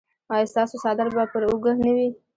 [0.33, 2.07] ایا ستاسو څادر به پر اوږه نه وي؟